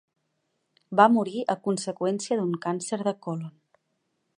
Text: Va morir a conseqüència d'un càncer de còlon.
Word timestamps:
Va 1.01 1.05
morir 1.17 1.43
a 1.55 1.57
conseqüència 1.69 2.39
d'un 2.41 2.59
càncer 2.67 3.01
de 3.11 3.15
còlon. 3.29 3.55